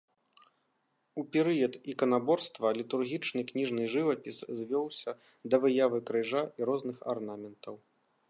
[1.21, 5.11] У перыяд іканаборства літургічны кніжны жывапіс звёўся
[5.55, 7.75] да выявы крыжа і розных арнаментаў.